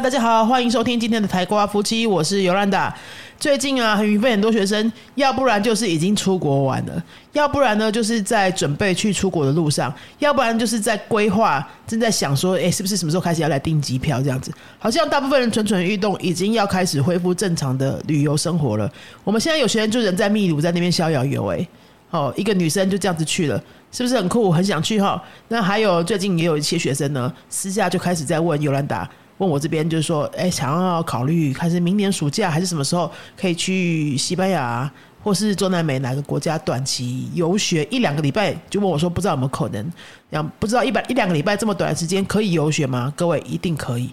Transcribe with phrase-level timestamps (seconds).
[0.00, 2.92] 大家好，欢迎收听今天的台瓜夫妻，我是尤兰达。
[3.38, 7.02] 最近啊，云飞很多学生，要不然就是已经出国玩了，
[7.32, 14.52] 要不然呢就是在准备去出国的路上，要不然就是在规划，正在想说，哎，是不是什么时候开始要来订机票这样子？
[14.80, 18.90] 好像大部分人蠢蠢欲动，已经要开始恢复正常的旅游生活了。
[19.22, 21.68] 我们现在有学生就人在秘鲁，在那边逍遥游，哎，
[22.10, 24.50] 哦，一个女生就这样子去了，是不是很酷？
[24.50, 25.22] 很想去哈。
[25.48, 29.08] 那还有最近也有一些学生呢，私下就开始在问尤兰达。
[29.38, 34.88] 问我这边就是说，哎，想要考虑看是明年暑假还是什么时候可以去西班牙
[35.22, 38.54] 或是中南美哪个国家短期游学一两个礼拜？
[38.70, 39.92] 就问我说，不知道有没有可能？
[40.30, 43.12] 样不知道一百一两个礼拜这么短的时间可以游学吗？
[43.16, 44.10] 各位一定可以，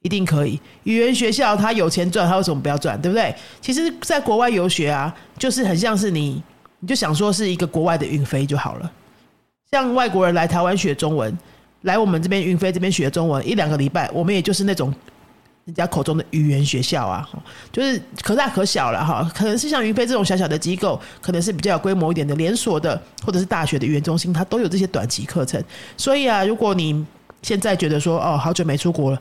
[0.00, 0.58] 一定可以。
[0.84, 2.98] 语言学校他有钱赚，他为什么不要赚？
[3.02, 3.34] 对不对？
[3.60, 6.42] 其实，在国外游学啊，就是很像是你，
[6.80, 8.90] 你就想说是一个国外的运费就好了。
[9.70, 11.36] 像外国人来台湾学中文。
[11.84, 14.92] 来我们这边云飞这边学中文一两个礼拜，我们也就是那种
[15.64, 17.28] 人家口中的语言学校啊，
[17.70, 19.30] 就是可大可小了哈。
[19.34, 25.62] 可能是像云飞这种小小的机构，可能是比较有规模一点的连锁的，或者是大学的语言中心，它都有这些短期课程。
[25.96, 27.04] 所以啊，如果你
[27.42, 29.20] 现在觉得说哦，好久没出国了，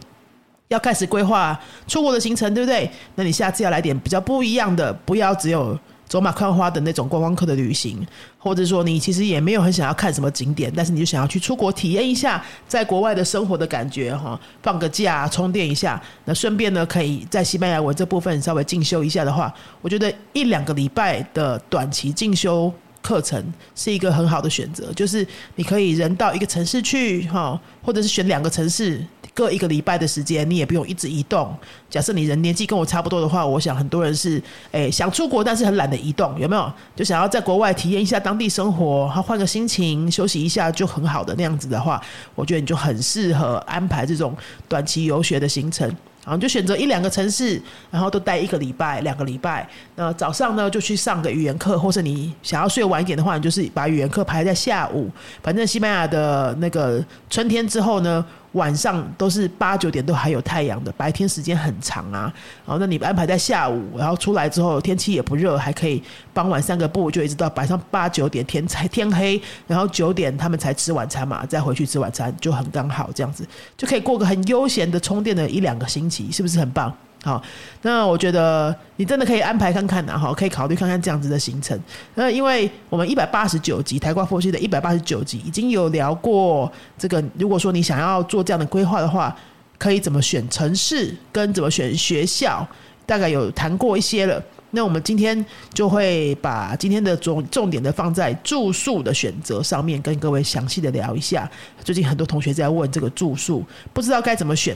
[0.70, 2.90] 要开始规划出国的行程，对不对？
[3.16, 5.78] 那你下次要来点比较不一样的，不要只有。
[6.08, 8.06] 走马看花的那种观光客的旅行，
[8.38, 23.44] 或者说你其实也没有很想要看什么景点，但是你就想要去出国体验一下在国外的生活的感觉哈，放个假充电一下，那顺便呢可以在西班牙文这部分稍微进修一下的话，我觉得一两个礼拜的短期进修课程
[23.76, 29.04] 是一个很好的选择，就是你可以人到一个城市去哈，或者是选两个城市。
[29.34, 31.52] 各一个礼拜的时间，你也不用一直移动。
[31.90, 36.72] 假设你人年纪跟我差不多的话，我想很多人是诶想出国，但是很懒得移动，有没有？
[36.96, 42.00] 就想要在国外体验一下当地生活，然后换个心情，休息一下就很好的那样子的话，
[42.36, 44.36] 我觉得你就很适合安排这种
[44.68, 45.88] 短期游学的行程。
[46.26, 49.68] 然后就选择一两个城市，然后都待一个礼拜、两个礼拜。
[49.96, 55.10] 那早上呢，就去上个语言课，或是你想要睡晚一点的话，你就是把语言课排在下午。
[55.42, 58.24] 反正西班牙的那个春天之后呢。
[58.54, 62.34] 晚上都是八九点都还有太阳的，白天时间很长啊。
[62.66, 66.02] 然后那你安排在下午，然后出来之后天气也不热，还可以
[66.34, 73.48] 傍晚散个步，就一直到晚上八九点天才天黑，然后九点他们才吃晚餐嘛，再回去吃晚餐就很刚好，这样子
[73.78, 76.96] 就可以过个很悠闲的充电的一两个星期，是不是很棒？
[77.24, 77.42] 好，
[77.84, 81.80] 那我觉得你真的可以安排看看呐哈，可以考虑看看这样子的行程。
[82.16, 89.34] 那因为我们一百八十九集台挂夫妻的一百八十九集已经有聊过这个，如果说你想要做这样的规划的话，
[89.78, 92.68] 可以怎么选城市跟怎么选学校，
[93.06, 94.44] 大概有谈过一些了。
[94.72, 101.50] 那我们今天就会把今天的重重点的放在住宿的选择上面，跟各位详细的聊一下。
[101.86, 103.64] 最近很多同学在问这个住宿，
[103.94, 104.76] 不知道该怎么选。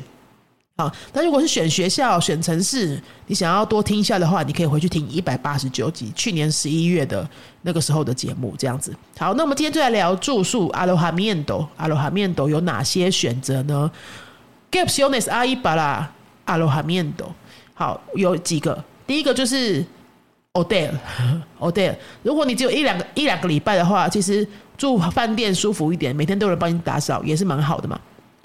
[0.79, 7.27] 好，那如果是选学校、选城市，你想要多听一下的话，你可以回去听一百八十九集去年十一月的
[7.63, 8.95] 那个时候的节目，这样子。
[9.17, 10.67] 好，那我们今天就来聊住宿。
[10.67, 13.89] 阿罗哈面斗，阿罗哈面斗有哪些选择呢
[14.71, 16.07] ？Gapsiones 阿伊巴拉
[16.45, 17.33] 阿罗哈面斗，
[17.73, 18.83] 好，有几个。
[19.07, 19.83] 第一个就是
[20.53, 21.95] Odell，Odell。
[22.21, 27.99] 如果你只有一两个一两个礼拜的话，其实住饭店舒服一点，每天都有人帮你打扫，也是蛮好的嘛。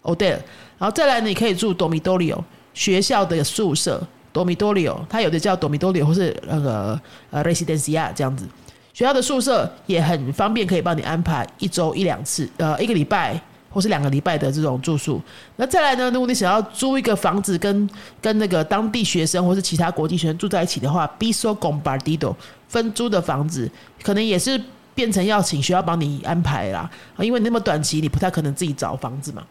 [0.04, 0.38] Odell。
[0.82, 2.36] 然后再来，你可以住 dormitorio
[2.74, 4.04] 学校的宿舍
[4.34, 7.00] dormitorio，它有的叫 dormitorio 或是那个
[7.30, 8.44] 呃 residencia 这样子，
[8.92, 15.22] 学校的宿舍也很方便，可以帮你安排一周一两次，呃，一个礼拜或是两个礼拜的这种住宿。
[15.54, 17.88] 那再来呢，如果你想要租一个房子，跟
[18.20, 22.34] 跟那个当地学生或是其他国际学生住在一起的话，biso compartido
[22.66, 23.70] 分租的房子，
[24.02, 24.60] 可能也是
[24.96, 29.44] 变成要请学校帮你安排啦，因为那么短期，你不太可能自己找房子嘛。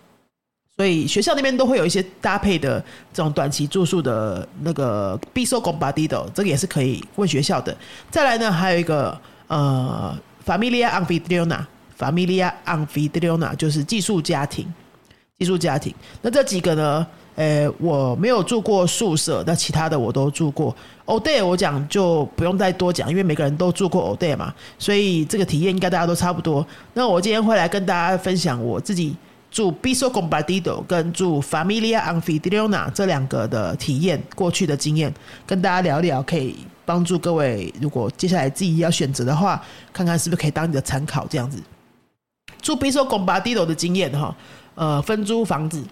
[0.77, 2.83] 所以学校那边都会有一些搭配的
[3.13, 7.75] 这种短期住宿的那个必收公巴迪的，这个也是可以问学校的。
[8.09, 9.15] 再来呢，还有一个
[9.47, 12.31] 呃，familia a n f i d r i o n a f a m i l
[12.31, 14.65] i a a n f i d r i o n a 就是寄宿家庭，
[15.37, 15.93] 寄宿家庭。
[16.21, 17.05] 那这几个呢，
[17.35, 20.75] 呃，我没有住过宿舍，那其他的我都住过。
[21.05, 26.65] o day 我讲就不用再多讲，因为每个人都住过 o day 嘛，所以这个体验应该大家都差不多。
[26.93, 29.15] 那我今天会来跟大家分享我自己。
[29.51, 35.13] 住 Biso Compartido 跟住 Familia Anfitriona 这两个的体验，过去的经验，
[35.45, 36.55] 跟大家聊聊，可以
[36.85, 39.61] 帮助各位，如果接下来自己要选择的话，
[39.91, 41.27] 看看是不是可以当你的参考。
[41.27, 41.61] 这样子，
[42.61, 44.33] 住 Biso Compartido 的经验哈，
[44.75, 45.83] 呃，分租房子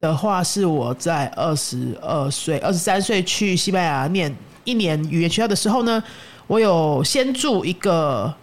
[0.00, 4.34] 的话，是我在二十二岁、二十三岁去西班牙念
[4.64, 6.02] 一年语言学校的时候呢，
[6.46, 8.34] 我有先住一个，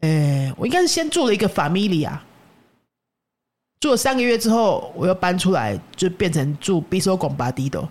[0.00, 2.18] 呃，我应该是先住了一个 Familia。
[3.84, 7.86] 住了三个月之后，我又搬出来，就变成住 Biso g o m b a d i d o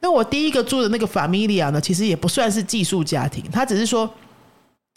[0.00, 4.12] 那我第一个住的那个 Familia 呢，其实也不算是寄宿家庭，他只是说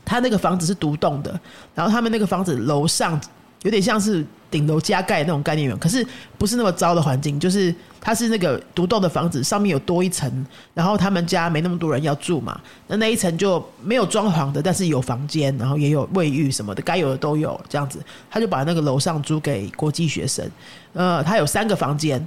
[0.04, 1.40] 他那个房子是独栋的，
[1.76, 3.22] 然后他们那个房子楼上
[3.62, 6.06] 有点像是顶楼加盖那种概念，可是
[6.38, 18.00] 不是那么糟的环境，就是它是那个独栋的房子，上面有多一层，然后他们家没那么多人要住嘛，那那一层就没有装潢的，但是有房间，然后也有卫浴什么的，该有的都有，这样子，
[18.30, 20.50] 他就把那个楼上租给国际学生，
[20.94, 22.26] 呃，他有三个房间。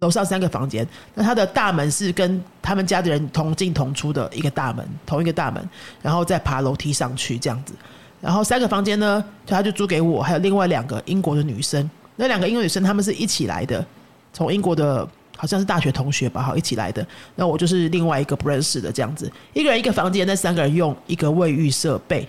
[0.00, 5.66] 楼上三个房间，那他的大门是跟他们家的人同进同出的一个大门，同一个大门，
[6.02, 7.72] 然后再爬楼梯上去这样子。
[8.20, 11.88] 然后三个房间呢，他就租给我，还有另外两个英国的女生。
[12.16, 13.84] 那两个英国女生她们是一起来的，
[14.32, 17.06] 从英国的好像是大学同学吧，好一起来的。
[17.34, 22.26] 那我就是另外一个不认识的这样子，一个人一个房间，那三个人用一个卫浴设备。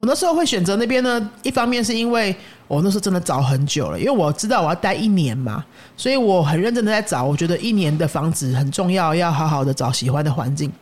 [0.00, 2.34] 我那时候会选择那边呢，一方面是因为
[2.66, 5.64] 我那时候真的找很久了，因为我知道我要待一年嘛，
[5.96, 7.22] 所以我很认真的在找。
[7.22, 10.72] 我觉得一年的房子很重要，要好好的找喜欢的环境。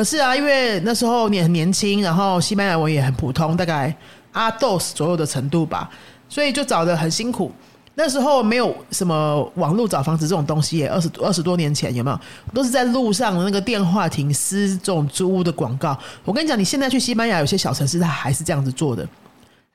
[0.00, 3.94] 可是啊，因为那时候你很年轻，然后西班牙文也很普通，大概
[4.32, 5.90] 阿豆斯左右的程度吧，
[6.26, 7.52] 所以就找的很辛苦。
[7.96, 12.18] 那时候没有什么网络找房子这种东西，二十二十多年前有没有？
[12.54, 15.94] 都是在路上那个电话亭撕这种租屋的广告。
[16.24, 19.06] 我跟你讲，你现在去西班牙有些小城市，它还是这样子做的，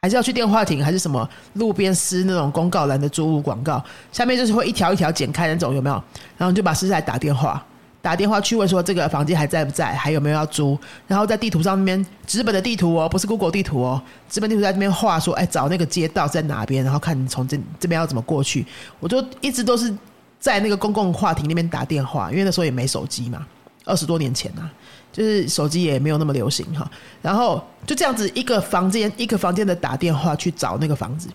[0.01, 3.79] 还是要去电话亭，还是什么路边撕那种公告栏的租屋广告，
[4.11, 6.03] 下面就是会一条一条剪开那种，有没有？
[6.35, 7.63] 然后就把撕下打电话。
[8.05, 10.77] 打电话去问说这个房间还在不在，还有没有要租？
[11.07, 13.99] 然后在地图上面纸本的地图哦，不是 Google 地图哦，
[14.29, 18.63] 纸本地图在这边画说，哎，找那个街道在哪边，然后看你从这这边要怎么过去。
[18.99, 19.91] 我就一直都是
[20.39, 23.43] 在那个公共话题那边打电话，因为那时候也没手机嘛，
[23.85, 24.69] 二十多年前呐，
[25.11, 26.87] 就是手机也没有那么流行哈。
[27.23, 31.27] 然后就这样子一个房间一个房间的打电话去找那个房子。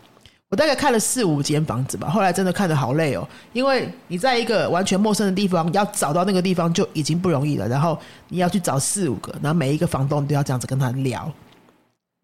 [0.51, 7.97] 我大概看了四五间房子吧，后来真的看的好累哦，因为你在一个完全陌生的地方，要找到那个地方就已经不容易了，然后
[8.29, 11.33] 你要去找四五个，然后每一个房东都要这样子跟他聊，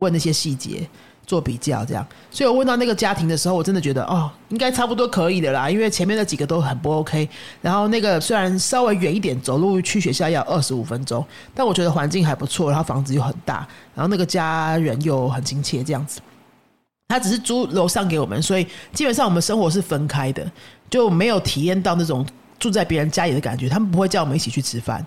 [0.00, 0.88] 问那些细节，
[1.24, 2.04] 做比较，这样。
[2.32, 7.28] 所以我问到那个家庭的时候，我真的觉得哦，应该差不多可以的啦，因为前面那几个都很不 OK，
[7.62, 11.24] 然后那个虽然稍微远一点，走路去学校要二十五分钟，
[11.54, 16.20] 但我觉得环境还不错，然后房子又很大，然后那个家人又很亲切，这样子。
[17.08, 20.50] 他只是租楼上给我们，所以基本上我们生活是分开的，
[20.90, 22.26] 就没有体验到那种
[22.58, 23.68] 住在别人家里的感觉。
[23.68, 25.04] 他们不会叫我们一起去吃饭，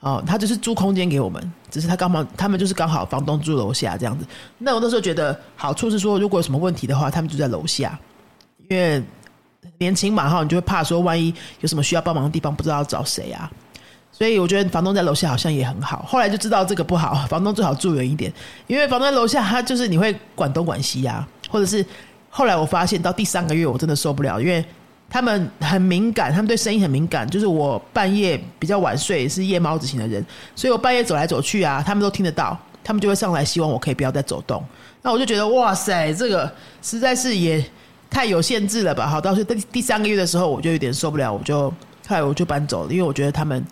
[0.00, 4.26] 哦，他就是租空间给我们，只是他刚好他们就是刚好房东住楼下这样子。
[4.58, 7.98] 那我那时候觉得好处是说，如果有什么问题的话，他们就在楼下，
[8.70, 9.02] 因为
[9.76, 13.50] 年轻嘛哈，你就会怕说万一有什么需要帮忙的地方，不知道找谁啊。
[14.10, 16.04] 所以我觉得房东在楼下好像也很好。
[16.06, 18.32] 后来就知道这个不好，房东最好住远一点，
[18.66, 21.28] 因为房东在楼下他就是你会管东管西啊。
[21.52, 21.84] 或者是
[22.30, 24.64] 后来我发现到第三个月我真的受不了，因为
[25.10, 27.28] 他们很敏感，他们对声音很敏感。
[27.28, 30.24] 就是我半夜比较晚睡，是夜猫子型的人，
[30.56, 34.64] 所以我半夜走来走去啊，他们都听得到，他们就会上来希望我可以不要再走动。
[35.02, 36.50] 那我就觉得哇塞，这个
[36.80, 37.62] 实在是也
[38.08, 39.06] 太有限制了吧？
[39.06, 41.68] 好，到时第第三个月的时候，我就有点受不了，我就
[42.08, 43.62] 后来我就搬走了，因为我觉得他们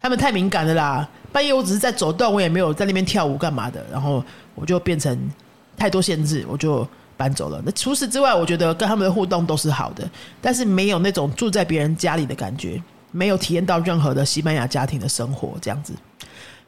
[0.00, 1.06] 他们太敏感了啦。
[1.30, 5.30] 半夜我只是在走动，我也没有在那边跳舞干嘛的，然后我就变成
[5.76, 6.88] 太多限制，我就。
[7.18, 7.60] 搬走了。
[7.66, 10.08] 那除此之外，我觉得跟他们的互动都是好的，
[10.40, 15.92] 但是没有那种住在别人家里的感觉，没有体验到任何的西班牙家庭的生活这样子。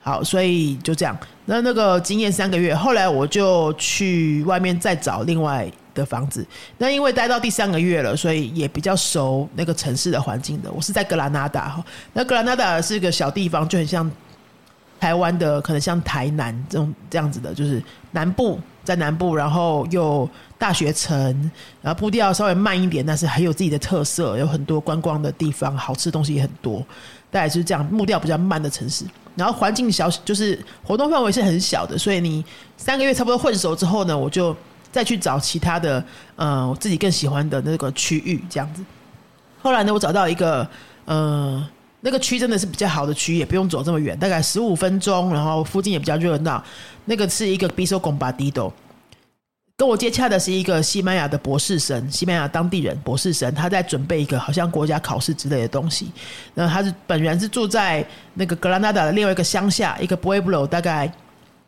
[0.02, 1.16] 好，所以就这样。
[1.44, 6.44] 那那个经验三个月，后来我就去外面再找另外的房子。
[6.78, 10.72] 那因为待到第三个月了，所以也比较熟那个城市的环境的。
[10.72, 14.10] 我是在格拉纳达哈，那格拉纳达是一个小地方，就很像
[14.98, 18.58] 台湾的，可能像台南这种这样子的，就是南部。
[18.90, 20.28] 在南部，然后又
[20.58, 21.16] 大学城，
[21.80, 26.84] 然后步调稍微慢一点，但是很有自己的特色，有很多观光的地方，好吃的东西也很多。
[27.30, 29.04] 大概就是这样，步调比较慢的城市。
[29.36, 32.44] 然后环境小，就是活动范围是很小的，所以你
[32.76, 34.54] 三个月差不多混熟之后呢，我就
[34.90, 36.04] 再去找其他的，
[36.34, 38.84] 呃，我自己更喜欢的那个区域这样子。
[39.62, 40.68] 后来呢，我找到一个，
[41.04, 41.64] 呃，
[42.00, 46.62] 那个区真的是比较好的区，也不用走这么远，大概十五分钟，然后附近也比较热闹。
[47.04, 48.72] 那个是一个 Biso body
[49.76, 56.12] 跟我接洽的是一个西班牙的博士生，西班牙当地人博士生，他在准备一个好像国家考试之类的东西。
[56.52, 61.10] 那他是本人是住在那个格拉纳达的另外一个乡下，一个 Pueblo，大概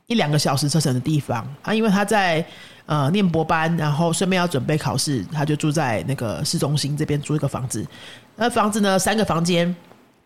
[0.08, 1.42] 一两个小时车程的地方。
[1.62, 2.44] 啊，因为他在
[2.84, 7.82] 呃念博班，然后顺便要准备考试，他就住在那个市中心这边租一个房子。
[8.36, 9.74] 那房子呢，三个房间，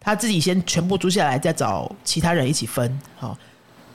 [0.00, 3.00] 他自己先全部租下来，再找其他人一起分。
[3.16, 3.36] 好。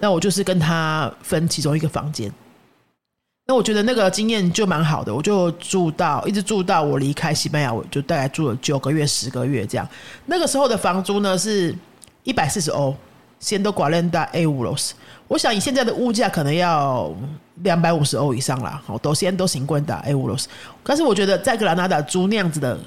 [0.04, 2.34] 那我就是跟他分其中一个房间。
[3.46, 9.88] 那我觉得那个经验就蛮好的，我就住到一直住到我离开西班牙，我就大概住了九个月、十个月这样。
[10.26, 11.76] 那个时候的房租呢是
[12.24, 12.96] 一百四十欧，
[13.40, 14.76] 先都寡人大 A 五楼。
[15.28, 17.14] 我想以现在的物价可能要
[17.58, 18.82] 两百五十欧以上啦。
[18.84, 20.36] 好，都先都行棍打 A 五楼。
[20.84, 22.80] 但是我觉得在格兰纳达租那样子的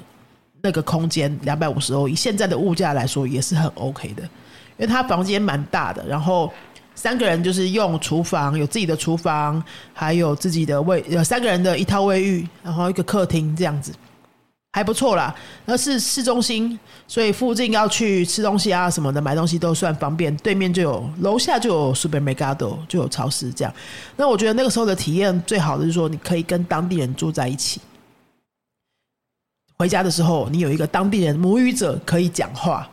[0.65, 6.51] 那个空间，两百五十欧以现在的物价来说也是很 OK 的，因为它房间蛮大的，然后。
[6.97, 9.61] 三个人就是用厨房，有自己的厨房，
[9.93, 13.91] 还有自己的卫，有三个人的一套卫浴，然后一个客厅这样子，
[14.71, 15.35] 还不错啦。
[15.65, 20.33] 那是市中心，所以附近要去吃东西啊什么的，买东西都算方便。
[20.37, 23.73] 对面就有，楼下就有 supermercado，就有超市这样。
[24.15, 27.81] 那我觉得那个时候的体验最好的就是说，你可以跟当地人住在一起。
[29.77, 32.89] 回家的时候，你有一个当地人母语者可以讲话，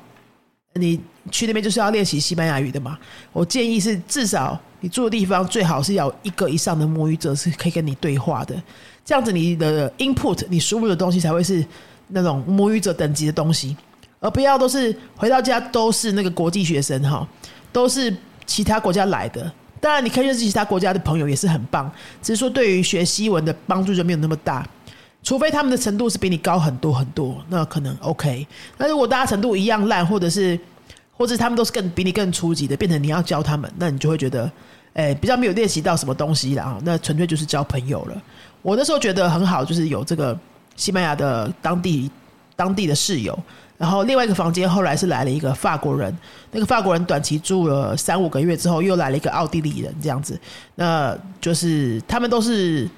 [0.74, 1.00] 你。
[1.30, 2.98] 去那边就是要练习西班牙语的嘛？
[3.32, 8.60] 我建议是至少你住的地方最好是要一个以上的母语者是可以跟你对话的，
[9.04, 11.64] 这样子你的 input 你输入的东西才会是
[12.08, 13.76] 那种母语者等级的东西，
[14.18, 17.24] 而不要都是回到家都是那个国际学生哈，
[17.70, 18.12] 都是
[18.44, 19.48] 其他国家来的。
[19.80, 21.88] 当然你可以认识其他国家的朋友也是很棒，
[22.20, 24.66] 只是说对于学西文的帮助就没有那么大，
[25.22, 28.46] 除非他们的程度是比你高很多很多，那可能 OK。
[28.76, 30.58] 那如果大家程度一样烂，或者是
[31.16, 34.50] 或者他们都是更比你更初级的，变成你要教他们，那你就会觉得，
[34.94, 36.78] 诶，比较没有练习到什么东西了啊。
[36.82, 38.22] 那纯粹就是交朋友了。
[38.62, 40.36] 我那时候觉得很好，就是有这个
[40.74, 42.10] 西班牙的当地
[42.56, 43.38] 当地的室友，
[43.78, 46.12] 然后另外一个房间后来是来了一个法国人，
[46.50, 50.38] 那个法国人短期住了三五个月之后，又来了一个奥地利人，这样子，
[50.74, 52.88] 那就是他们都是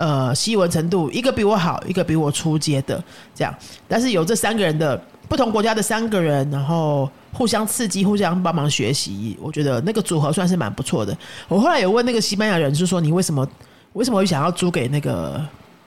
[0.00, 3.00] 呃西文程度，一个比我好，一个比我出街的
[3.32, 3.54] 这样，
[3.86, 7.08] 但是有这三个人的不同国家的三个人，然后。
[7.32, 11.16] 互相刺激，互相帮忙学习，我觉得那个组合算是蛮不错的。
[11.46, 13.48] 我后来有问那个西班牙人，就说你为什么
[13.92, 15.40] 为什么会想要租给那个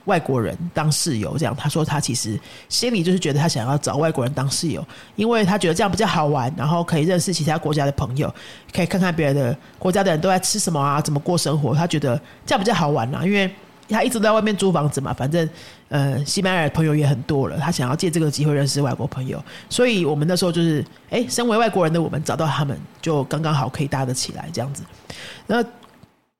[0.06, 1.36] 外国人当室友？
[1.36, 2.40] 这样他说他其实
[2.70, 4.82] 心里就是觉得他想要找外国人当室友，
[5.16, 8.34] 因为他觉得这样比较好玩，然后可以认识其他国家的朋友，
[8.74, 11.74] 可以看看别的国家的人都在吃什么啊，怎么过生活。
[11.74, 13.54] 他觉得这样比较好玩啦，因为。
[13.94, 15.48] 他一直在外面租房子嘛，反正，
[15.88, 17.56] 呃，西班牙朋友也很多了。
[17.58, 24.82] 他想要借这个机会认识外国朋友，所以我们那时候就是，哎，身为外国人的我们找到他们，就刚刚好可以搭得起来这样子。
[25.46, 25.64] 那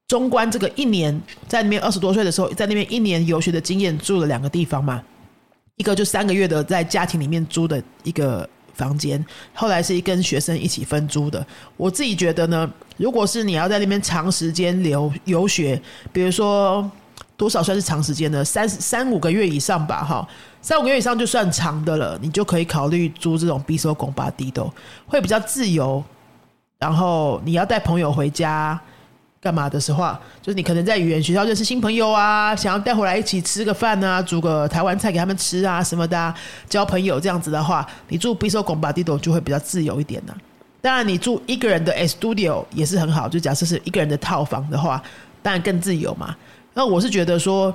[0.08, 5.00] 中关这个一年在那边二十多岁的时候，在那边一年游学的经验，住了两个地方嘛，
[5.76, 11.46] 一个就三个月的在家庭里面租的一个房间，后来是跟学生一起分租的。
[11.76, 15.80] 我自己觉得呢，如果是你要在那边长时间留游学，
[16.12, 16.90] 比如说。
[17.36, 18.44] 多少算是长时间的？
[18.44, 20.26] 三三五个月以上吧，哈，
[20.62, 22.18] 三五个月以上就算长的了。
[22.22, 24.72] 你就可以考虑租这种 B 收拱巴地豆，
[25.06, 26.02] 会比较自由。
[26.78, 28.78] 然后你要带朋友回家
[29.40, 36.34] 干嘛的时候，就是你可能在语言学校认识新朋友啊，想要带回来一起吃个饭啊，煮个台湾菜给他们吃啊什么的，
[36.68, 40.34] 交朋友这样子的话，你住 B 收拱巴地豆就会比较自由一点呢。
[40.80, 45.02] 当然，你住一个人的 Studio 也是很好，就假设是一个人的套房的话，
[45.42, 46.36] 当然更自由嘛。
[46.75, 47.73] 那我是觉得说，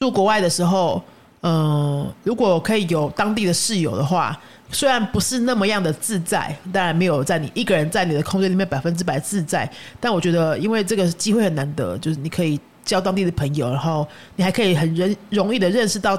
[0.00, 1.00] 住国外的时候，
[1.42, 4.36] 嗯，如果可以有当地的室友的话，
[4.70, 16.18] 虽然不是那么样的自在，当然没有在你一个人在你的空间里面百分之百自在，但我觉得因为这个机会很难得，就是你可以交当地的朋友，然后你还可以很容容易的认识到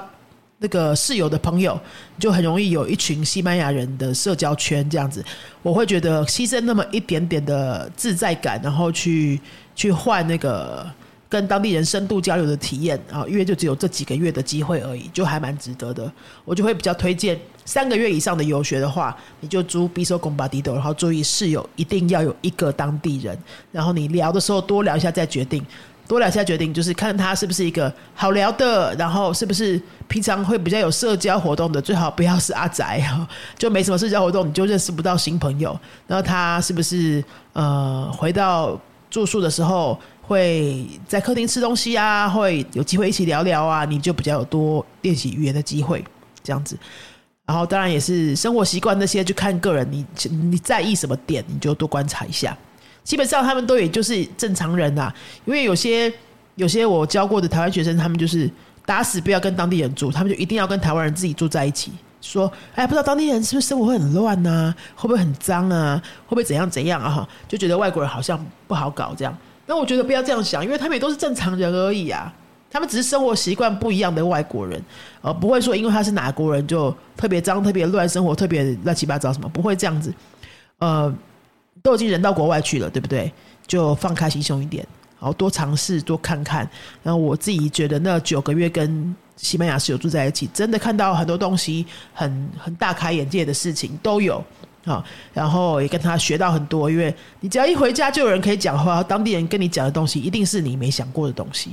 [0.60, 1.78] 那个室友的朋友，
[2.18, 5.22] 就很容易有一群西班牙人的社交圈这样子。
[5.62, 9.42] 我会觉得牺牲那么一点点的自在感，然后去
[9.76, 10.90] 去换那个。
[11.34, 16.12] 跟当地人深度交流的体验啊，因为就只有这几个月的机会而已，就还蛮值得的。
[16.46, 17.36] 我就会比较推荐
[17.66, 23.36] 三个月以上的游学的话，你就租 B 收公巴迪斗，然后注意室友一定要有一个当地人，
[23.72, 25.66] 然后你聊的时候多聊一下再决定，
[26.08, 35.76] 多聊一下决定就是看他是不是一个好聊的，然后是不是平常会比较有社交活动的，最好不要是阿宅哈，就没什么社交活动，你就认识不到新朋友。
[36.06, 37.24] 然后他是不是
[37.54, 40.00] 呃回到住宿的时候？
[40.26, 46.04] 会在客厅吃东西啊，会有机会一起聊聊啊，你就比较有多练习语言的机会，
[46.42, 46.78] 这样子。
[47.46, 52.58] 然后当然也是生活习惯那些，就看个人，你你在意什么点，你就多观察一下。
[53.04, 55.14] 基本上他们都也就是正常人啊，
[55.44, 56.12] 因为有些
[56.56, 58.50] 有些我教过的台湾学生，他们就是
[58.86, 61.92] 打死不要跟当地人住，他们就一定要跟台湾人自己住在一起。
[62.22, 64.74] 说，哎，不知道当地人是不是生活会很乱呐？
[64.96, 66.02] 会不会很脏啊？
[66.26, 67.10] 会不会怎样怎样啊？
[67.10, 69.38] 哈，就觉得外国人好像不好搞这样。
[69.74, 72.32] 那我觉得不要这样想，因为他们也都是正常人而已啊。
[72.70, 74.80] 他们只是生活习惯不一样的外国人，
[75.22, 80.14] 呃，不会说因为他是哪国人就特别脏、特别乱，生活特别乱七八糟什么，不会这样子。
[80.78, 81.12] 呃，
[81.82, 83.34] 都已经人到国外去了，对不对？
[83.66, 84.86] 就放开心胸一点
[85.20, 86.70] 然后多尝试多看看。
[87.02, 94.44] 然后我自己觉得那九个月跟西班牙室友住在一起，真的看到很多东西，很很大开眼界的事情都有
[94.86, 95.04] 啊。
[95.34, 101.72] 然后也跟他学到很多，因为你只要一回家就有人可以讲话，当地人跟你讲的东西一定是你没想过的东西。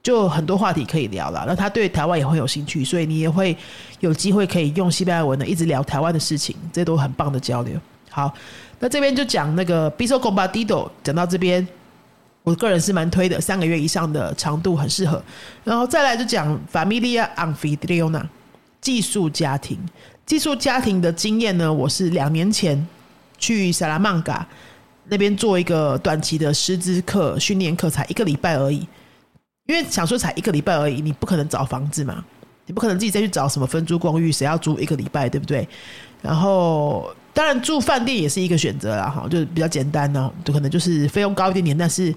[0.00, 3.54] 就很多话题可以聊了，那他对台湾也会有兴趣，所以你也会
[4.00, 7.78] 有机会可以用西班牙文呢一直聊台湾的事情，这都很棒的交流。
[8.08, 8.32] 好，
[8.78, 11.66] 那这边就讲那个 Biso Combattido，讲到这边，
[12.42, 15.22] 我个人是蛮推的，三个月以上的长度很适合。
[15.62, 18.22] 然后再来就讲 Familia Anfitriona，
[18.80, 19.78] 寄宿家庭。
[20.28, 22.86] 寄宿家庭的经验呢，我是两年前
[23.38, 24.46] 去萨拉曼卡
[25.06, 28.86] 那边做一个短期的师资课训练课，才一个礼拜而已。
[29.64, 32.22] 因为想说才一个礼拜而已，你不可能找房子嘛，
[32.66, 35.66] 你不可能自己再去找什么分租公寓，谁要租一个礼拜，对不对？
[36.20, 42.14] 然后当然住饭店也是一个选择啦，哈，就比较简单哦，就可能就是费用高一点点，但是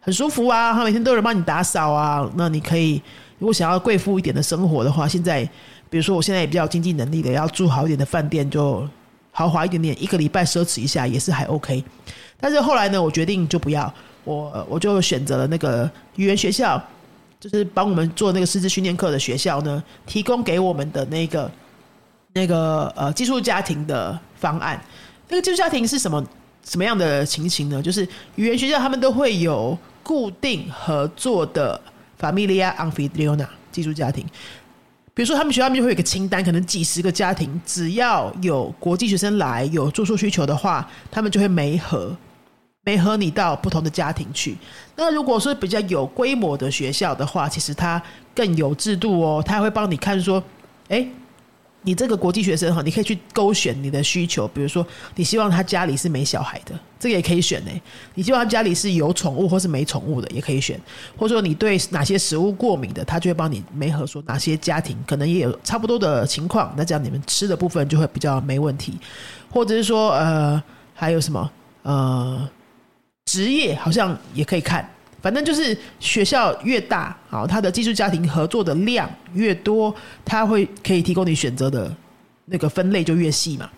[0.00, 2.26] 很舒服啊，他每天都有人帮你打扫啊。
[2.36, 3.02] 那你可以
[3.38, 5.46] 如果想要贵妇一点的生活的话，现在
[5.90, 8.88] 比如说我现在也比较经济能力的，要住好一点的饭店，就
[9.32, 11.84] 豪华一点点，一个礼拜奢侈一下也是还 OK。
[12.40, 13.92] 但是后来呢，我决定就不要。
[14.24, 16.80] 我我就选择了那个语言学校，
[17.40, 21.50] 就是帮我们做那个师资训练课的学校呢，提供给我们的那个
[22.34, 24.80] 那个呃寄宿家庭的方案。
[25.28, 26.24] 那个寄宿家庭是什么
[26.64, 27.82] 什么样的情形呢？
[27.82, 28.06] 就是
[28.36, 31.80] 语言学校他们都会有固定合作的
[32.20, 34.26] familia anfitriona 寄宿家庭，
[35.20, 42.16] 比如说他们学校就会有一个清单，可能几十个家庭，只要有国际学生来有住宿需求的话，他们就会媒合。
[42.86, 44.56] 没合你到不同的家庭去。
[44.96, 48.02] 那如果说比较有规模的学校的话，其实它
[48.34, 50.42] 更有制度哦，他会帮你看说，
[50.88, 51.06] 哎，
[51.82, 57.70] 你这个国际学生哈，你可以去勾选你的需求，比如说你希望他家里是没小孩的，这个也可以选呢。
[58.14, 60.78] 你希望他家里是有宠物或是没宠物的，也可以选。
[61.16, 68.98] 或者说你对哪些食物过敏的，他就会帮你没和说哪些家庭可能也有差不多的情况，那这样你们吃的部分就会比较没问题。
[69.50, 70.62] 或者是说，呃，
[70.94, 71.50] 还有什么，
[71.82, 72.48] 呃。
[73.26, 74.90] 职业好像也可以看，
[75.22, 81.94] 反正就是学校越大，好，他的寄宿家庭合作的量越多，他会可以提供你选择的
[82.46, 83.68] 那个分类就越细嘛。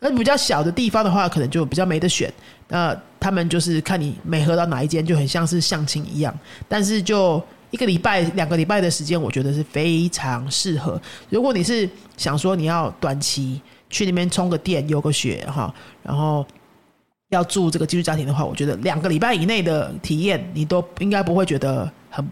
[0.00, 2.32] 那比较小的地方的话，可能就比较没得选。
[2.68, 6.34] 那他们就是看你每合到哪一间，就很像是相亲一样。
[6.68, 11.00] 但是就一个礼拜、两个礼拜的时间，我觉得是非常适合。
[11.30, 16.44] 如果你是想说你要短期去那边充个电、游个学哈，然后。
[17.30, 22.24] 要住这个寄宿家庭的话，我觉得两个礼拜以内的体验，你都应该不会觉得很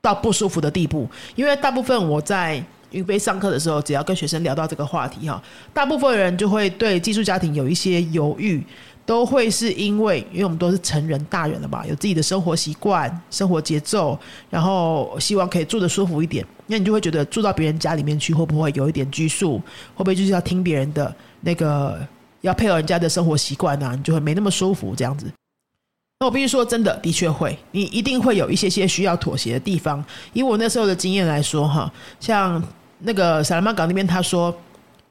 [0.00, 1.08] 到不舒服的地步。
[1.36, 5.40] 因为大部分我在云飞上课的时候，只要跟学生聊到这个话题哈，
[5.72, 8.60] 大部分人就会对寄宿家庭有一些犹豫，
[9.06, 14.18] 都会是因为因为我们都是成人大人了嘛，有自己的生活习惯、生活节奏，
[14.50, 19.58] 然后希望可以住的舒服一点，那你就会觉得住到别人家里面去，会不会有一点拘束？
[19.94, 22.04] 会不会就是要听别人的那个？
[22.42, 25.26] 要配合人家的生活习惯呢，你就会没那么舒服这样子。
[26.20, 30.04] 那我必须说，真的，的确会，你一定会有一些些需要妥协的地方。
[30.32, 32.62] 以我那时候的经验来说，哈，像
[33.00, 34.56] 那个萨拉曼港那边，他说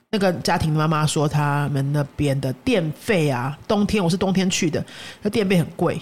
[0.09, 4.85] 那个家庭妈妈说，他们那边的电费啊，冬天我是冬天去的，
[5.21, 5.99] 那电费很贵，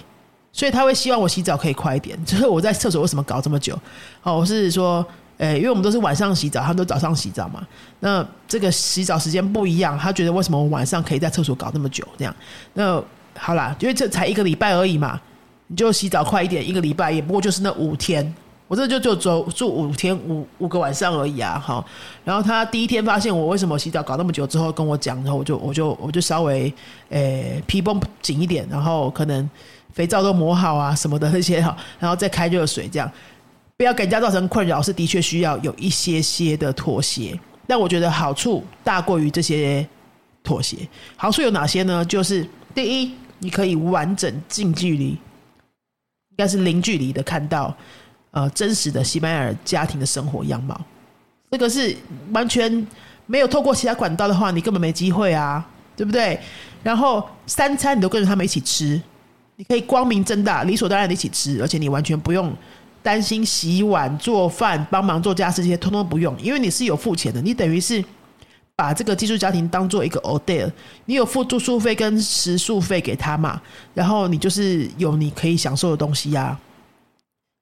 [0.52, 2.18] 所以他会希望我洗澡可以快一点。
[2.26, 3.80] 就是我在厕所为什么搞这么久？
[4.24, 5.06] 哦，我是说。
[5.40, 7.66] 诶，因为我们都是晚上洗澡，他们都早上洗澡嘛。
[8.02, 12.06] 那这个洗澡时间不一样，他觉得为什么我晚上可以在厕所搞那么久？
[12.18, 12.36] 这样，
[12.74, 13.02] 那
[13.38, 15.18] 好啦，因为这才一个礼拜而已嘛，
[15.68, 18.36] 你就洗澡快一点，一个礼拜也不过就是那五天，
[18.68, 21.82] 我这就就走住五天五五个晚上而已啊，哈。
[22.26, 26.74] 然后他第一天发现我为什么洗澡搞那么久之后，跟我讲，然后我就我就我就稍微
[27.08, 29.50] 诶皮绷紧一点，然后可能
[29.94, 33.10] 肥皂都抹好啊什么的那些哈，然后再开热水这样。
[33.80, 37.40] 不要给人家造成困扰，是的确需要有一些些的妥协。
[37.66, 39.88] 但我觉得好处大过于这些
[40.44, 40.76] 妥协。
[41.16, 42.04] 好处有哪些呢？
[42.04, 47.74] 就是第一，你可以完整近距离，应该是零距离的看到
[48.32, 50.78] 呃真实的西班牙家庭的生活样貌。
[51.50, 51.96] 这个是
[52.34, 52.86] 完全
[53.28, 55.66] 没有透过其他管道的话，你根本没机会啊，
[55.96, 56.38] 对不对？
[56.84, 59.02] 然后三餐你都跟着他们一起吃，
[59.56, 62.54] 你可以光明正大、理所当然的一起吃，而且你完全不用。
[63.02, 67.42] 担心洗碗、做饭、帮忙做家事这些，通通不用，因为你是有付钱的。
[67.42, 68.04] 你等于是
[68.76, 70.72] 把这个寄宿家庭当做一个 hotel，
[71.06, 73.62] 你有付住宿费跟食宿费给他嘛？
[73.94, 76.58] 然后你就是有你可以享受的东西呀，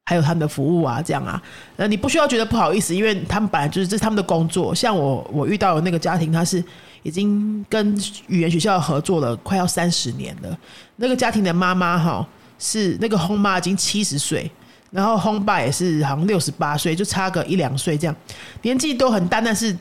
[0.06, 1.42] 还有他们的服务啊，这样啊。
[1.76, 4.74] 呃，你不需要觉得不好意思，因为他们本来就是这是他们的工作。
[4.74, 6.64] 像我，我遇到的那个家庭，他是
[7.04, 7.96] 已经跟
[8.28, 10.58] 语言学校合作了快要三十年了。
[10.96, 12.28] 那个家庭的妈妈哈。
[12.60, 14.52] 是那个轰妈已经七十岁，
[14.92, 18.16] 然后轰爸也是好像六十八岁，就差个一两岁这样，
[18.62, 19.76] 年纪都很大，但是。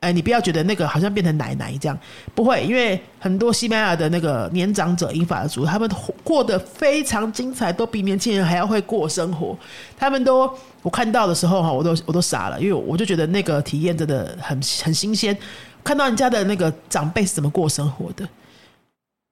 [0.00, 1.98] 哎，你不要觉得那个好像变成奶奶这样，
[2.32, 5.90] 不会，因为很多西班牙的那个年长者英法族，他们
[6.22, 9.58] 过得非常精彩，都比年轻人还要会过生活。
[9.96, 10.48] 他们都
[10.82, 15.36] 我看到的时候哈，我都我都傻了，因为我就觉得那个体验真的很很新鲜。
[15.82, 18.24] 看到人家的那个长辈是怎么过生活的，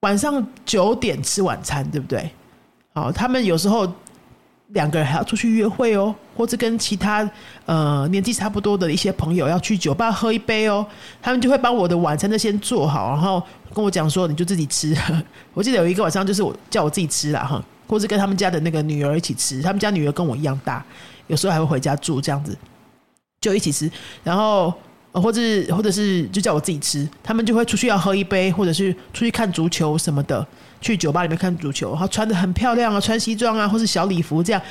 [0.00, 2.28] 晚上九点吃晚餐，对不对？
[2.92, 3.88] 好，他们有时候。
[4.68, 7.28] 两个人还要出去约会哦，或者跟其他
[7.66, 10.84] 呃年纪差不多的一些朋友要去酒吧喝一杯哦，
[11.22, 14.96] 他们就会帮我的晚餐都先做好，然后跟我讲说你就自己吃。
[15.54, 20.84] 我记得有一个晚上就是我叫我自己吃了哈，或者跟他们家的那个女儿一起吃，他们家女儿跟我一样大，
[21.28, 22.56] 有时候还会回家住这样子，
[23.40, 23.90] 就一起吃，
[24.24, 24.74] 然后
[25.20, 25.40] 或者
[25.74, 30.46] 或者是就叫我自己吃，他们就会出去要喝一杯，或者是出去看足球什么的。
[30.78, 34.62] 去酒吧里面看足球，然后穿的很漂亮啊，穿西装啊，或是小礼服，这样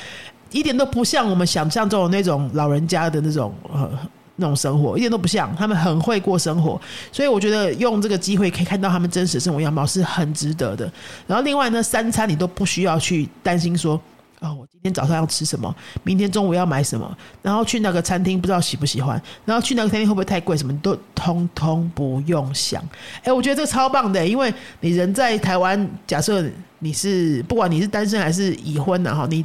[0.52, 3.90] 一点都不像我们想象中的那种老人家的那种呃
[4.36, 5.54] 那种生活，一点都不像。
[5.56, 6.80] 他们很会过生活，
[7.10, 10.90] 所以我觉得用这个机会可以看到他们真实生活样貌是很值得的。
[11.26, 14.00] 然后另外呢，三餐你都不需要去担心说。
[14.40, 15.74] 哦，我今天早上要吃什么？
[16.02, 17.16] 明天中午要买什么？
[17.42, 19.20] 然后去那个餐厅不知道喜不喜欢？
[19.44, 20.56] 然后去那个餐厅会不会太贵？
[20.56, 22.82] 什么都通通不用想。
[23.24, 26.44] 哎，我觉得这超棒的，因为你人在台湾，假设
[26.80, 29.44] 你是不管你是单身还是已婚的哈，你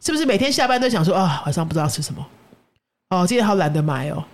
[0.00, 2.26] 是不是每天下班都想说啊，晚上不知道吃什么？
[3.10, 4.24] 哦，今天好懒得买哦。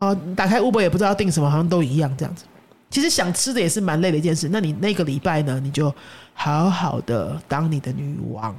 [0.00, 2.44] 哦，打开 Uber 也不知道订什么，好像都一样这样子。
[2.90, 4.48] 其实想吃的也是蛮累的一件事。
[4.52, 5.92] 那你那个礼拜呢，你就
[6.34, 8.54] 好好的当你的女王。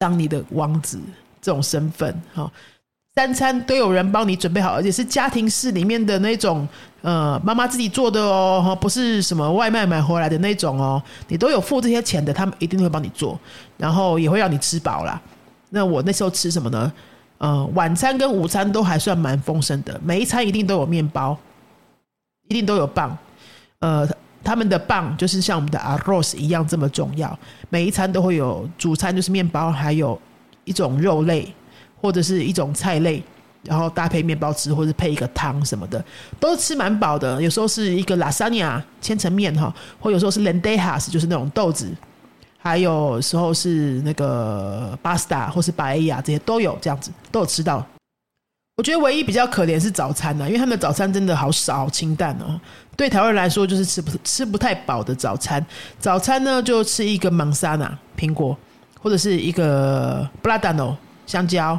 [0.00, 0.98] 当你的王子
[1.42, 2.50] 这种身份，哈，
[3.14, 6.66] 三餐都有人帮你准备好，而且是家庭式里面的那种，
[7.02, 13.38] 呃，妈妈自己做的哦，哈，不是什么外卖买回来的那种哦，你都有付这些钱的，他们一定会帮你做，
[13.76, 15.20] 然后也会让你吃饱啦。
[15.68, 16.90] 那我那时候吃什么呢？
[17.36, 21.36] 呃，晚餐跟午餐都还算蛮丰盛的，每一餐一定都有面包，
[22.48, 23.14] 一定都有棒，
[23.80, 24.08] 呃。
[24.42, 30.20] 他们的棒就是像我们的 arroz 一样这么重要，每一餐都会有主餐就是面包，还有
[30.64, 31.52] 一种肉类
[32.00, 33.22] 或者是一种菜类，
[33.62, 36.02] 然后搭配面包吃，或者配一个汤什么的，
[36.38, 37.40] 都吃蛮饱的。
[37.42, 41.90] 有时候是一个 lasagna 千层面哈，或有时候是 lentejas 就是那种豆子，
[42.58, 47.86] 还有时候是那个 pasta 或是白呀这些都有这样子都有吃到。
[48.80, 52.58] 我觉得唯一比较可怜是早餐呢，因为他们的早餐真的好少、好清淡哦。
[52.96, 55.62] 对台湾人来说，就是吃不吃不太饱的早餐。
[55.98, 58.56] 早餐呢，就吃一个芒沙拿苹果，
[58.98, 61.78] 或者是一个布拉达诺香蕉，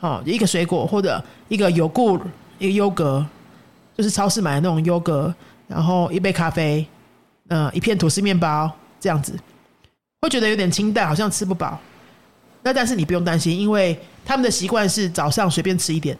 [0.00, 2.20] 哦，一个水果，或者一个有固
[2.58, 3.24] 一个优格，
[3.96, 5.34] 就是超市买的那种优格，
[5.66, 6.86] 然后一杯咖啡，
[7.48, 9.34] 嗯，一片吐司面包这样子，
[10.20, 11.80] 会觉得有点清淡，好像吃不饱。
[12.62, 16.14] 那但是你不用担心，因为他们的习惯是早上随便吃一点。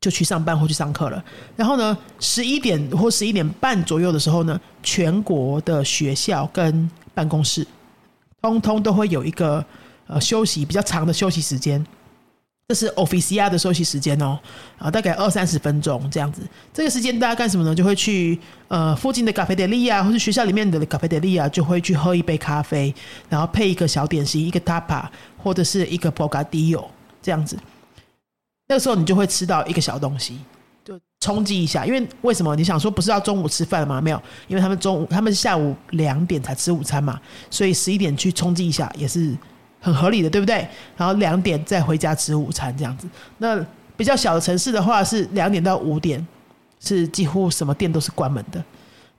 [0.00, 1.24] 就去上班或去上课了。
[1.56, 7.66] 然后呢，十一点或十一点半左右的时候呢，全国的学校跟办公室，
[8.42, 9.64] 通通都会有一个
[10.06, 11.84] 呃休息比较长的休息时间。
[12.66, 14.38] 这是 office 的休息时间哦，
[14.78, 16.40] 啊，大概二三十分钟这样子。
[16.72, 17.74] 这个时间大家干什么呢？
[17.74, 22.94] 就会去呃附近的咖啡店利亚，或是学校里面的咖啡店利亚，就会去喝一杯咖啡，
[23.28, 25.04] 然后配一个小点心，一个 tapa
[25.36, 27.54] 或者是一个 p o g a d i o 这样子。
[28.74, 30.36] 那时候你就会吃到一个小东西，
[30.84, 31.86] 就冲击一下。
[31.86, 34.00] 因为为什么你想说不是要中午吃饭吗？
[34.00, 39.32] 没有，因为他们中午他们下午两点才吃午餐嘛，所以十一点去冲击一下也是
[39.80, 40.66] 很合理的，对不对？
[40.96, 43.08] 然后两点再回家吃午餐这样子。
[43.38, 43.64] 那
[43.96, 46.26] 比较小的城市的话是两点到五点
[46.80, 48.60] 是几乎什么店都是关门的，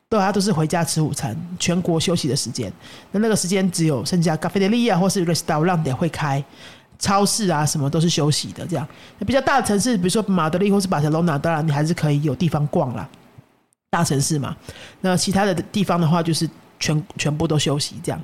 [0.10, 2.70] 对他，都是回家吃午餐，全国休息的时间。
[3.12, 6.44] 那那个时间只有剩下咖啡的利亚或是 restaurant 会开。
[6.98, 8.88] 超市啊，什么都是休息的，这样。
[9.26, 13.08] 比较大的城市，比如说马德里或是巴塞罗那，当然你还是可以有地方逛啦。
[13.90, 14.56] 大城市嘛，
[15.00, 18.22] 那其他的地方的话，就是全全部都休息这样。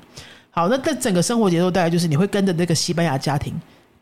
[0.50, 3.58] 好，那这整个生活节奏大概就是你会跟着那个西班牙家庭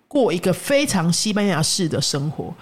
[0.09, 2.53] 过一个非常西班牙式的生活。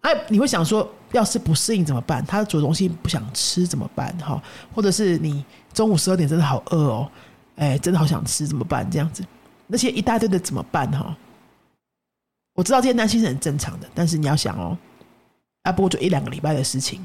[0.00, 2.24] 哎，你会想说，要是不适应怎么办？
[2.26, 4.12] 他煮东西不想吃怎么办？
[4.18, 4.42] 哈，
[4.74, 7.08] 或者是你中午十二点真的好饿哦，
[7.56, 8.88] 哎，真的好想吃怎么办？
[8.90, 9.24] 这样子，
[9.68, 10.90] 那些一大堆的怎么办？
[10.90, 11.16] 哈。
[12.58, 14.76] 我知道这些担心是很正常的，但是你要想哦，
[15.62, 16.98] 啊，不过就一两个礼拜的事情，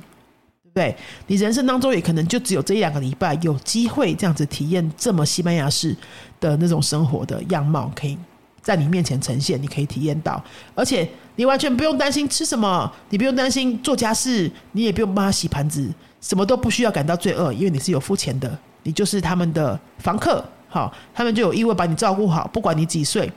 [0.64, 0.98] 对不对？
[1.28, 5.96] 你人生当中也可能就只有这一两个礼拜有机会这样子体验这么西班牙式
[6.40, 8.18] 的那种生活的样貌，可以
[8.64, 15.88] 在你面前呈现，你可以体验到，而且你完全不用担心吃什么，你不用担心做家事，你也不用帮他洗盘子，
[16.20, 20.44] 什么都不需要感到罪恶，因为你是有付钱的，你就是他们的房客。
[20.68, 23.32] 好，他们就有义务把你照顾好，不管你几岁。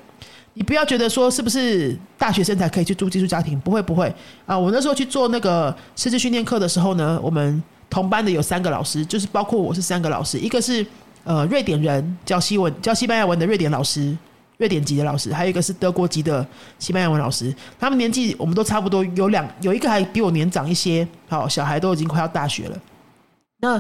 [0.59, 3.61] 你不要觉得说是不是大学生才可以去住寄宿家庭？
[3.61, 4.13] 不会不会
[4.47, 4.59] 啊！
[4.59, 10.85] 我那时候去做那个师资训练课的时候呢，我们同班的有三个老师，就是包括我是三个老师，一个是
[11.25, 14.17] 呃瑞典人教西文教西班牙文的瑞典老师，
[14.57, 16.45] 瑞典籍的老师，还有一个是德国籍的
[16.79, 17.55] 西班牙文老师。
[17.79, 22.79] 他们年纪我们都差不多，有两有一个还比我年长一些，好小孩都已经快要大学了。
[23.61, 23.79] 那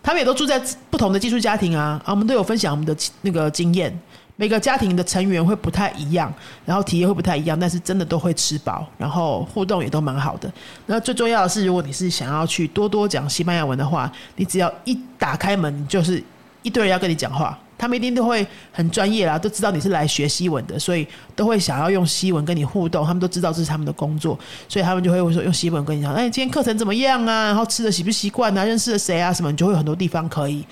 [0.00, 3.92] 他们也都住在不同的寄宿家庭啊，啊，我们都有分享我们的那个经验。
[4.36, 6.32] 每个家庭的成员会不太一样，
[6.64, 10.52] 然后体验会不太一样，但是真的都会吃饱，然后互动也都蛮好的。
[10.86, 16.22] 那最重要的是，如果你是想要去多多讲西班牙文的话，你只要一打开门，就是
[16.62, 23.06] 一堆人要跟你讲话，他们一定都会很专业啦，都知道你是来学西文的，所以都会想要用西文跟你互动。
[23.06, 24.36] 他们都知道这是他们的工作，
[24.68, 27.46] 所以他们就会说用西文跟你讲：“哎，今天课程怎么样啊？
[27.46, 28.64] 然后吃的习不习惯啊？
[28.64, 29.32] 认识了谁啊？
[29.32, 29.52] 什么？
[29.52, 30.64] 你就会有很多地方可以。”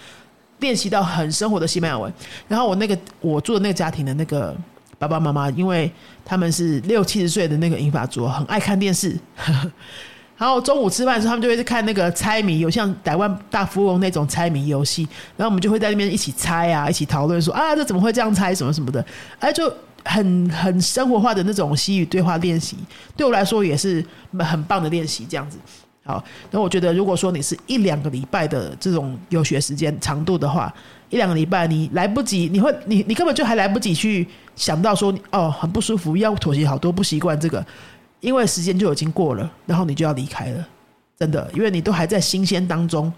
[0.62, 2.10] 练习到很生活的西班牙文，
[2.48, 4.56] 然后我那个我住的那个家庭的那个
[4.98, 5.92] 爸爸妈妈，因为
[6.24, 9.14] 他们是六七十岁的那个英法族，很爱看电视。
[10.38, 15.06] 然后中午吃饭的时候，他们就会去看那个猜谜，有像台湾大富翁那种猜谜游戏。
[15.36, 19.04] 然后我们就会在那边一起猜啊，一起讨论说啊，这怎么会这样猜什么什么的，
[19.38, 19.72] 哎，就
[20.04, 22.76] 很很生活化的那种西语对话练习，
[23.16, 24.04] 对我来说也是
[24.40, 25.58] 很棒的练习，这样子。
[26.04, 30.72] 好，那我觉得，如果说你是一两个礼拜的这种游学时间长度的话，
[31.10, 37.64] 一两个礼拜你来不及，你会你你根本就还来不及去想到说哦很不舒服，要妥协好多不习惯这个，
[38.20, 40.66] 因为时间就已经过了，然后你就要离开了，
[41.18, 43.12] 真的，因为你都还在新鲜当中，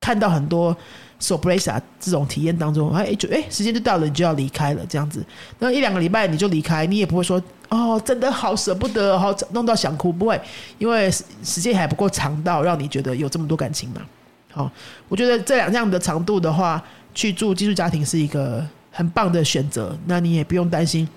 [0.00, 0.76] 看到很多。
[1.22, 5.24] Surprise 这种体验当中，哎，就哎，时间就到了，你就要离开了，这样子。
[5.60, 10.40] 那一两个礼拜你就离开，你也不会说哦，真的好舍不得，好弄到想哭，不会，
[10.78, 11.08] 因为
[11.44, 14.02] 时间还不够长到让你觉得有这么多感情嘛。
[14.50, 14.70] 好，
[15.08, 16.82] 我觉得这两样的长度的话，
[17.14, 19.96] 去住寄宿家庭是一个很棒的选择。
[20.06, 21.08] 那你也不用担心。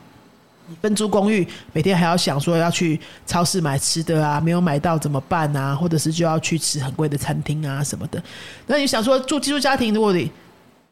[0.82, 5.76] 分租公寓，每天还要想说要去超市买吃的啊，没有买到怎么办啊？
[5.76, 8.22] 或者是就要去吃很贵的餐厅啊什么的。
[8.68, 10.30] 那你想说住寄宿家庭，如果你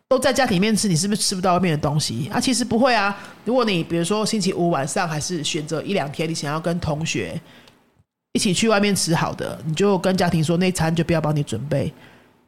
[0.10, 2.40] 都在家庭里面吃，你是不是吃不到外面的东西啊？
[2.40, 3.18] 其实不会啊。
[3.46, 7.40] 如果你比如说星期五晚上还是选择一两天，你想要跟同学
[8.34, 11.92] 一起去外面吃好的，你就跟家庭说那餐就不要帮你准备，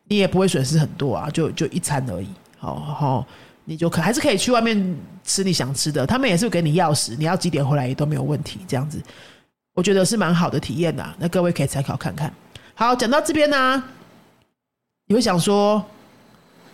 [0.08, 2.28] 你也不会损失很多啊，就就一餐而已。
[2.58, 3.26] 好好。
[3.66, 8.60] 你就可还是可以去外面吃你想吃的，他们也是给你钥匙，你要几点回来也都没有问题。
[8.68, 9.02] 这样子，
[9.74, 11.16] 我觉得是蛮好的体验的。
[11.18, 12.32] 那各位可以参考看看。
[12.76, 13.84] 好，讲到这边呢，
[15.08, 15.84] 你会想说，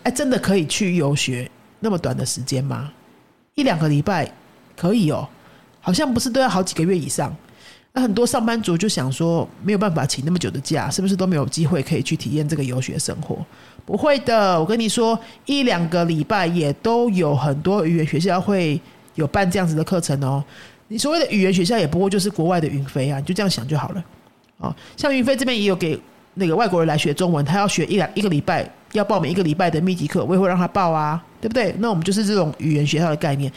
[0.03, 1.49] 哎，真的可以去游学
[1.79, 2.91] 那么短的时间吗？
[3.55, 4.31] 一两个礼拜
[4.75, 5.27] 可以哦，
[5.79, 7.35] 好像不是都要好几个月以上。
[7.93, 13.45] 那很多上班族就想说，没有办法请那么久的假，是不是都没有机会可以去体验这个游学生活？
[13.85, 18.79] 不会的，我跟你说，一两个礼拜也都有很多语言学校会
[19.15, 20.43] 有办这样子的课程哦。
[20.87, 24.03] 你所谓的语言学校，也不过就是国外的云飞啊，你就这样想就好了。
[24.57, 25.99] 哦，像云飞这边也有给
[26.33, 31.73] 那个外国人来学中文，他要学一两一个礼拜，要报每一个礼拜的密集课，我也会让他报啊，对不对？
[31.79, 33.51] 那我们就是这种语言学校的概念。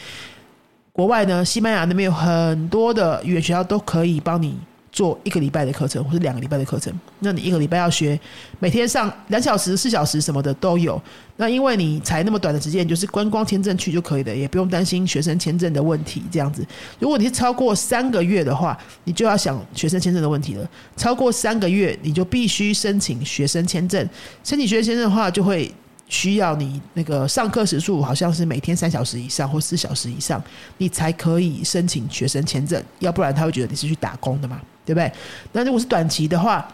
[0.91, 4.57] 国外呢，西班牙那边有很多的语言学校都可以帮你
[4.95, 6.97] 做一个礼拜的课程，或者两个礼拜的课程。
[7.19, 8.17] 那你一个礼拜要学，
[8.59, 10.99] 每天上两小时、四小时什么的都有。
[11.35, 16.23] 那因为你才那么短的时间，就是观光签证去就可以的，也不用担心学生签证的问题。
[16.31, 16.65] 这样子，
[16.97, 20.65] 如果你是超过三个月的话，你就要想学生签证的问题了。
[20.95, 24.09] 超过三个月，你就必须申请学生签证。
[24.45, 25.69] 申请学生签证的话，就会。
[26.07, 30.39] 需要你那个上课时数好像是每天三小时以上或四小时以上，
[30.77, 35.11] 你才可以申请学生签证，要不然他会觉得你是去打工的嘛，对不对？
[35.51, 36.65] 那如果是短期的话，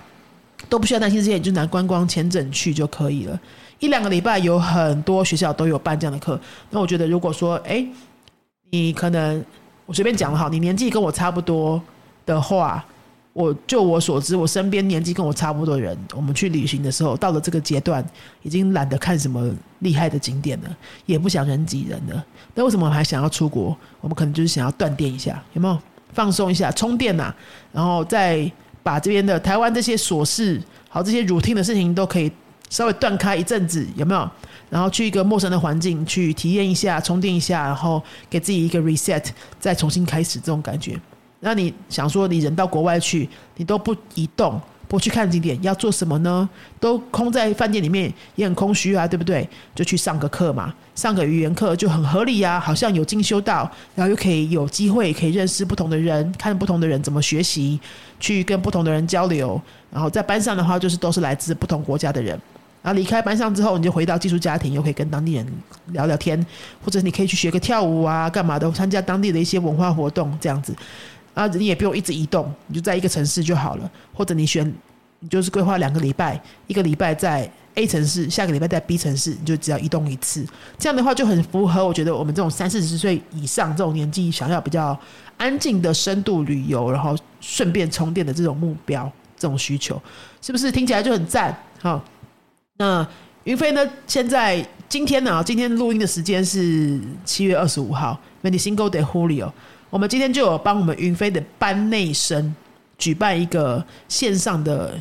[0.70, 3.40] 都不需要担心这些，你就拿观光签证去就可以了。
[3.80, 7.86] 一两个礼拜有很多学校都有办这样的课，那我觉得如果说，哎，
[8.70, 9.44] 你可能
[9.86, 11.82] 我随便讲了哈，你年纪跟我差不多
[12.26, 12.84] 的话。
[13.34, 18.06] 我就我所知，我身边年纪跟我差不多的人，我们去旅行的时候，到了这个阶段，
[18.42, 22.26] 已经懒得看什么厉害的景点了，也不想人挤人了。
[22.54, 23.74] 那为什么还想要出国？
[24.02, 25.80] 我们可能就是想要断电一下，有没有？
[26.14, 27.34] 放松一下，充电呐，
[27.72, 28.50] 然后再
[28.84, 32.32] 把这边的台湾这些琐事，好这些 routine 的事情都可以
[32.70, 34.30] 稍微断开一阵子，有没有？
[34.70, 39.24] 然后去一个陌生的环境去体验一下，充电一下，然后给自己一个 reset，
[39.60, 40.98] 再重新开始这种感觉。
[41.42, 46.50] 那你想说，你人到国外去，你都不移动，不去看景点，要做什么呢？
[46.78, 49.48] 都空在饭店里面，也很空虚啊，对不对？
[49.74, 53.60] 就去上个课嘛，上个语言课就很合理呀，好像有进修到，
[53.96, 57.80] 然后又可以有机会可以认识不同的人，看不同的人怎么学习，
[58.20, 59.60] 去跟不同的人交流。
[59.90, 62.38] 然后在班上的话，就是都是来自不同国家的人。
[62.84, 65.48] 然后离开班上之后，你就回到寄宿家庭，又可以跟当地人
[65.94, 66.46] 聊聊天，
[66.84, 70.76] 或者你可以去学个跳舞啊，干嘛的，参加当地的一些文化活动这样子。
[71.34, 73.90] 啊，你也不用一直移动，你就在一个城市就好了。
[74.14, 74.72] 或者你选，
[75.20, 80.46] 你就是规划两个礼拜，一个礼拜在 A 城市，下个礼拜在 B 城市，你就只要移动一次。
[80.78, 84.98] 这样的话就很符合我觉得我们这种三四十岁以上这种年纪想要比较
[85.38, 90.02] 安静的深度旅游，然后顺便充电的这种目标，这种需求，
[90.42, 91.58] 是不是听起来就很赞？
[91.80, 92.04] 好，
[92.78, 93.08] 那
[93.46, 93.82] 云飞呢？
[94.06, 95.42] 现在今天呢？
[95.44, 99.50] 今天录音的时间是七月二十五号，Medicingo de Julio。
[99.92, 102.56] 我们今天就有帮我们云飞的班内生
[102.98, 104.98] 举办一个线上的，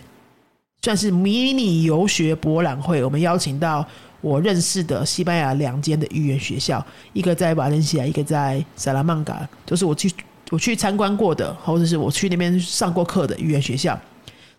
[0.83, 3.03] 算是迷你游学博览会。
[3.05, 3.87] 我们邀请到
[4.21, 10.13] 我认识的西班牙两间的语言学校，一个在瓦伦西亚，一个在萨拉曼卡，都是我去
[10.51, 13.97] 我去参观过的，或者是我去那边上过课的语言学校，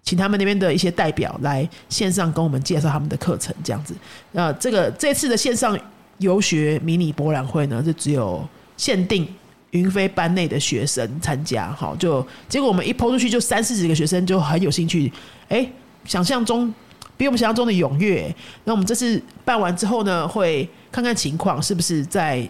[0.01, 3.93] 请他们那边的一些代表来线上跟我们介绍他们的课程，这样子。
[4.31, 5.77] 那这个这次的线上
[6.19, 9.27] 游学迷你博览会呢，就只有限定。
[9.71, 15.11] 云飞班内的学生参加，好，就结果我们一抛出去，就三四十个学生就很有兴趣，
[15.49, 15.67] 哎，
[16.05, 16.73] 想象中
[17.15, 18.33] 比我们想象中的踊跃。
[18.65, 22.47] 那我们这次办完之后呢，会看看情况，是不是再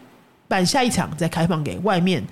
[0.47, 2.23] 办下一场，再开放给外面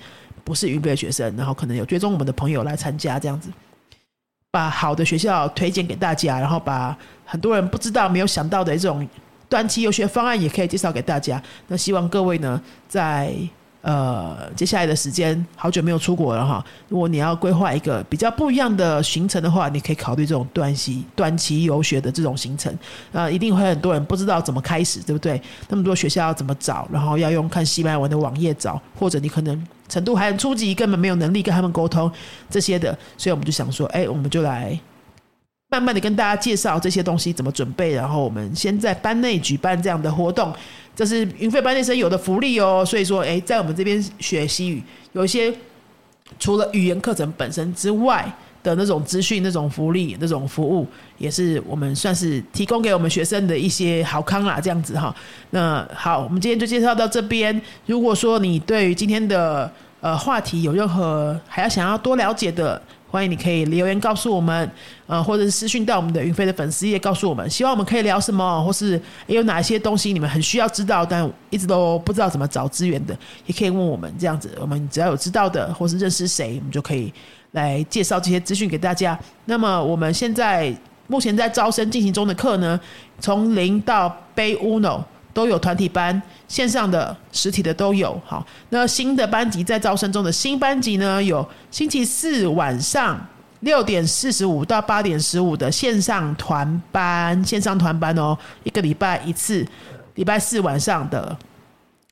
[0.42, 3.48] 不是云飞的学生，然后可能有追踪我们的朋友来参加，这样子，
[4.50, 9.08] 把好的学校推荐给大家，然后把很多人不知道、没有想到的这种
[9.48, 11.40] 短期游学方案也可以介绍给大家。
[11.68, 13.32] 那希望各位呢，在
[13.82, 16.64] 呃，接下来的时间好久没有出国了哈。
[16.88, 22.76] 如果你要规划一个比较不一样的行程的话，你可以考虑这种短期短期游学的这种行程。
[23.12, 25.40] 啊，一定会很多人不知道怎么开始，对不对？
[25.68, 26.86] 那么多学校要怎么找？
[26.92, 32.10] 然后要用看西班牙文的网页找，或者你可能程度还很初级，根本没有能力跟他们沟通
[32.50, 32.96] 这些的。
[33.16, 34.78] 所以我们就想说，哎，我们就来。
[35.72, 40.52] 慢慢的跟大家介绍这些东西怎么准备，然后我们先在班内举办这样的活动，
[41.00, 42.84] 这是云飞班内生有的福利哦。
[42.84, 44.82] 所以说，哎，在我们这边学西语，
[45.14, 45.50] 有一些
[46.38, 48.30] 除了语言课程本身之外
[48.62, 50.86] 的那种资讯、那种福利、那种服务，
[51.16, 55.16] 也是我们算是提供给我们学生的一些好康啦，这样子哈。
[55.52, 57.58] 那好，我们今天就介绍到这边。
[57.86, 62.80] 如果说你对于今天的呃话题有任何还要想要多了解的，
[63.10, 64.70] 欢迎你可以留言告诉我们，
[65.08, 74.56] 呃，或者是私讯到我们的云飞的粉丝页告诉我们，希望我们可以聊什么，或是有哪些东西你们很需要知道，但一直都不知道怎么找资源的，也可以问我们这样子。
[74.60, 77.12] 我们只要有知道的，或是认识谁，我们就可以
[77.50, 79.18] 来介绍这些资讯给大家。
[79.46, 80.72] 那么我们现在
[81.08, 82.78] 目前在招生进行中的课呢，
[83.18, 85.02] 从零到 B Uno。
[85.32, 88.20] 都有团体班，线上的、实体的都有。
[88.24, 93.18] 好，那新的班级在招生中的新班级呢，有星期四晚上
[93.60, 99.66] 六点四十五到八点十五的线上团班，线上团班哦，一个礼拜一次，
[100.14, 101.36] 礼拜四晚上的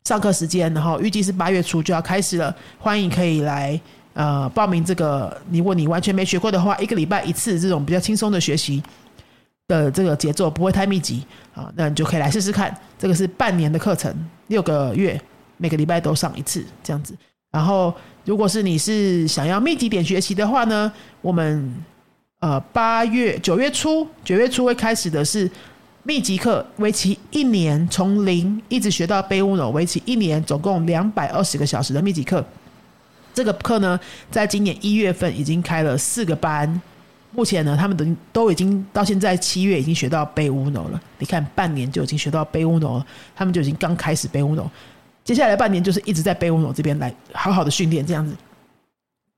[0.04, 3.81] 上课时间，然后预计是八月初就要开始了，欢迎可以来
[4.14, 5.37] 呃报名这个。
[5.50, 8.83] 如果你完全没学过的话，一个礼拜一次这种比较轻松的学习。
[9.68, 11.22] 的这个节奏不会太密集
[11.54, 12.74] 啊，那你就可以来试试看。
[12.98, 14.12] 这个是半年的课程，
[14.46, 15.20] 六个月，
[15.59, 17.14] 每个礼拜都上一次这样子。
[17.50, 21.74] 然后，如果是你是想要密集点学习的话呢，我们
[22.40, 25.50] 呃八月九月初九月初会开始的是
[26.02, 32.42] 密集课，为期一年，从零一直学到背乌诺，为期一年，总共两百二十个小时的密集课。
[33.35, 34.00] 这个课呢，
[34.31, 36.81] 在今年一月份已经开了四个班。
[37.33, 41.01] 目前呢，他们等都已经到现在七月已经学到背乌诺了。
[41.19, 44.71] 你看，半年就已经学到背乌诺了，他们就已经刚开始背乌诺。
[45.25, 48.35] 接下来半年就是一直在背乌诺这边来好好的训练，这样子。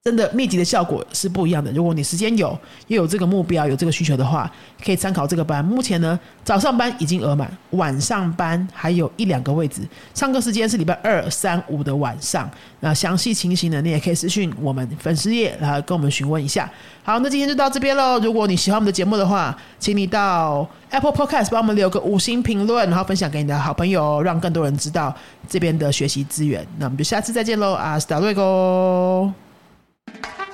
[0.03, 1.71] 真的密集的效果是不一样的。
[1.73, 4.51] 如果你时间有，又有这个目标、有这个需求的话，
[4.83, 5.63] 可以参考这个班。
[5.63, 9.83] 目前呢，早上班已经额满，晚上班还有一两个位置。
[10.15, 12.51] 上课时间是礼拜二、三、五的晚上。
[12.81, 16.71] 那详细情形呢，你也可以私讯我们粉丝页来跟我们询问一下。
[17.03, 18.19] 好，那今天就到这边喽。
[18.21, 25.15] 如果你喜欢我们的节目的话，请你到 Apple Podcast 帮我们留个五星评论，然后分享给你的好朋友，让更多人知道
[25.47, 26.67] 这边的学习资源。
[26.79, 29.31] 那我们就下次再见喽，阿斯达瑞哥。
[30.13, 30.50] Thank you.